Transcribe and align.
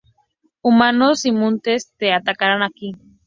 Humanos 0.63 1.25
y 1.25 1.31
mutantes 1.31 1.93
te 1.95 2.11
atacarán 2.11 2.63
aquí. 2.63 2.93